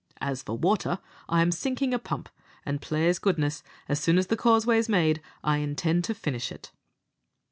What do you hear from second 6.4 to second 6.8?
it."